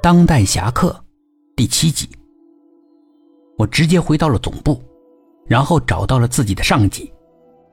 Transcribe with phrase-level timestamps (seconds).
[0.00, 0.96] 当代侠客
[1.56, 2.08] 第七集。
[3.56, 4.80] 我直接回到了总部，
[5.44, 7.12] 然后找到了自己的上级，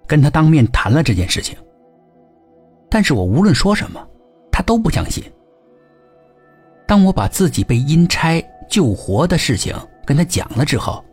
[0.07, 1.55] 跟他当面谈了这件事情。
[2.89, 4.03] 但是我无论说什么，
[4.51, 5.23] 他都不相信。
[6.87, 11.05] 当我把自己被阴差救活的事情跟他讲了之后，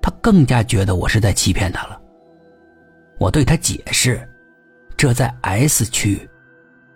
[0.00, 2.00] 他更加觉得我是在欺骗他了。
[3.18, 4.28] 我对他解释，
[4.96, 6.28] 这在 S 区，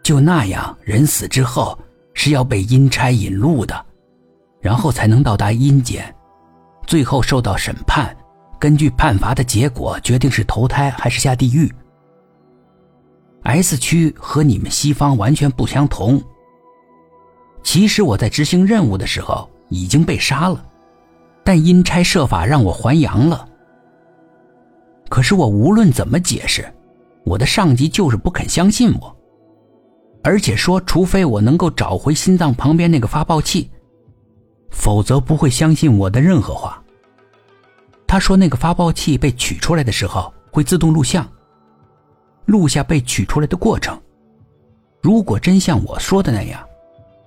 [0.05, 1.77] 就那样人死之后
[2.23, 3.87] 是要被阴差引路的，
[4.61, 6.15] 然后才能到达阴间，
[6.87, 8.15] 最后受到审判，
[8.59, 11.73] 根据判罚的结果决定是投胎还是下地狱。
[13.45, 16.23] S 区和你们西方完全不相同。
[17.63, 20.63] 其实我在执行任务的时候已经被杀了，
[21.43, 23.49] 但阴差设法让我还阳了。
[25.09, 26.71] 可是我无论怎么解释，
[27.25, 29.17] 我的上级就是不肯相信我，
[30.23, 33.71] 而且说除非我能够找回心脏旁边那个发报器，
[34.71, 36.83] 否则不会相信我的任何话。
[38.07, 41.27] 他说那个发报器被取出来的时候会自动录像，
[42.45, 44.01] 录下被取出来的过程。
[45.01, 46.67] 如果真像我说的那样。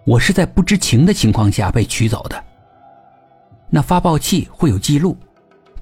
[0.05, 2.43] 我是在不知情的情况下被取走的。
[3.69, 5.15] 那发报器会有记录，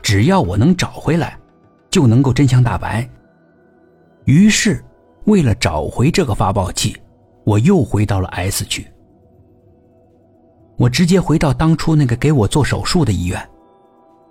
[0.03, 1.35] 只要我能找回来，
[1.89, 3.09] 就能够真相大白。
[4.25, 4.85] 于是，
[5.25, 6.95] 为了找回这个发报器，
[7.43, 8.85] 我又回到了 S 区。
[10.77, 13.49] 我直接回到当初那个给我做手术的医院，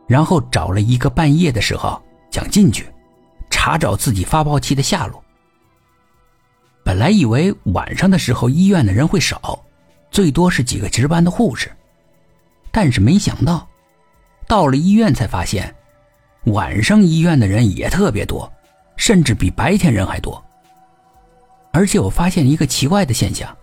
[0.09, 2.87] 然后找了一个半夜的时候想进去，
[3.51, 5.23] 查找自己发报器的下落。
[6.85, 9.59] 本来以为晚上的时候医院的人会少。
[10.11, 11.71] 最多是几个值班的护士，
[12.73, 13.65] 但是没想到，
[14.49, 15.73] 到了医院才发现，
[16.47, 18.53] 晚上医院的人也特别多，
[18.97, 20.45] 甚至比白天人还多。
[21.73, 23.57] 而且我发现一个奇怪的现象：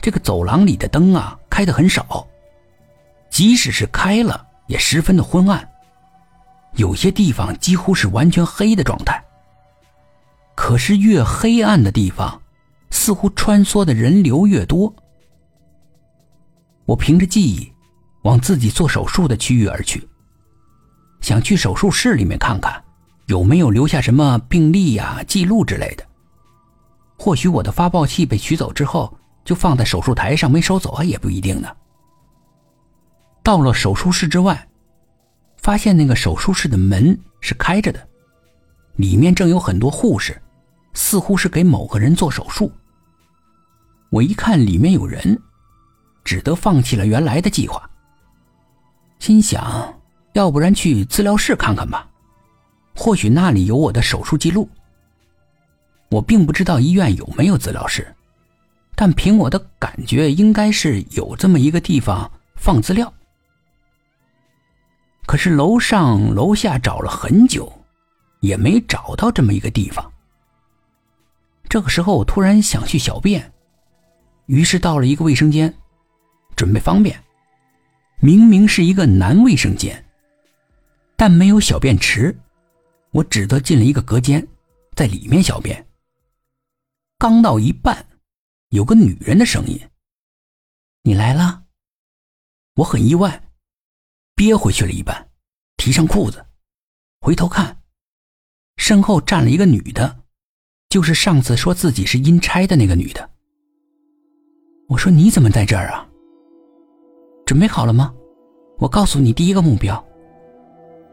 [0.00, 2.26] 这个走廊里的灯啊开的很少，
[3.30, 5.68] 即使是开了，也十分的昏暗，
[6.74, 9.22] 有些地方几乎是完全黑的状态。
[10.54, 12.40] 可是越黑暗的地方，
[12.90, 14.92] 似乎穿梭的人流越多。
[16.86, 17.70] 我凭着记忆，
[18.22, 20.08] 往自己做手术的区域而去，
[21.20, 22.82] 想去手术室里面看看，
[23.26, 26.07] 有没有留下什么病历呀、记录之类的。
[27.18, 29.12] 或许我的发报器被取走之后，
[29.44, 31.68] 就放在手术台上没收走啊，也不一定呢。
[33.42, 34.68] 到了手术室之外，
[35.58, 38.08] 发现那个手术室的门是开着的，
[38.96, 40.40] 里面正有很多护士，
[40.94, 42.72] 似乎是给某个人做手术。
[44.10, 45.38] 我一看里面有人。
[46.24, 47.88] 只得放弃了原来的计划。
[49.18, 49.98] 心想，
[50.34, 52.06] 要不然去资料室看看吧，
[52.94, 54.68] 或许那里有我的手术记录。
[56.10, 58.14] 我并不知道医院有没有资料室，
[58.94, 63.12] 但凭我的感觉，应该是有这么一个地方放资料。
[65.26, 67.70] 可是楼上楼下找了很久，
[68.40, 70.12] 也没找到这么一个地方。
[71.68, 73.52] 这个时候，我突然想去小便，
[74.46, 75.74] 于是到了一个卫生间。
[76.56, 77.22] 准备方便，
[78.20, 80.04] 明明是一个男卫生间，
[81.14, 82.36] 但没有小便池，
[83.12, 84.44] 我只得进了一个隔间，
[84.96, 85.86] 在里面小便。
[87.20, 88.06] 刚到一半，
[88.68, 89.76] 有个女人的声音
[91.02, 91.64] ：“你来了。”
[92.78, 93.42] 我很意外，
[94.36, 95.28] 憋回去了一半，
[95.76, 96.46] 提上裤子，
[97.20, 97.76] 回头看，
[98.76, 100.20] 身后站了一个女的，
[100.90, 103.28] 就是上次说自己是阴差的那个女的。
[104.86, 106.08] 我说：“你怎么在这儿啊？”
[107.44, 108.14] 准备好了吗？
[108.78, 110.06] 我告诉你，第一个目标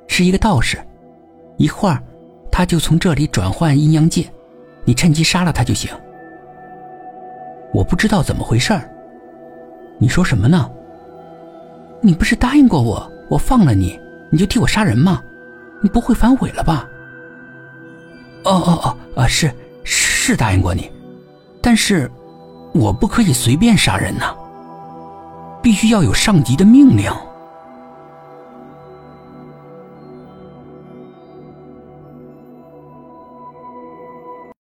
[0.08, 0.78] 是一个道士，
[1.58, 2.00] 一会儿
[2.52, 4.32] 他就从这里转换阴阳界，
[4.86, 5.92] 你趁机杀了他就行。
[7.74, 8.90] 我不知道怎么回事儿，
[9.98, 10.72] 你说什么呢？
[12.02, 15.22] 你不是答应过我，我放了你，你就替我杀人吗？
[15.82, 16.88] 你不会反悔了吧？
[18.44, 19.52] 哦哦哦，啊是
[19.84, 20.90] 是答应过你，
[21.62, 22.10] 但是
[22.74, 24.34] 我不可以随便杀人呐。
[25.62, 27.12] 必须要有上级的命令。